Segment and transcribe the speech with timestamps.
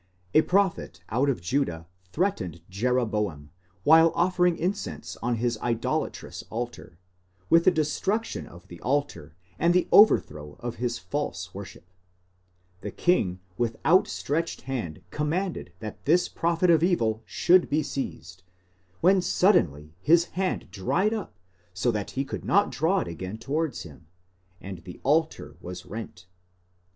[0.33, 3.51] A prophet out of Judah threatened Jeroboam,
[3.83, 6.97] while offering incense on his idolatrous altar,
[7.51, 11.91] with the destruction of the altar and the overthrow of his false worship;
[12.79, 18.41] the king with outstretched hand com manded that this prophet of evil should be seized,
[19.01, 21.37] when suddenly his hand dried up
[21.75, 24.07] so that he could not draw it again towards him,
[24.59, 26.25] and the altar was rent.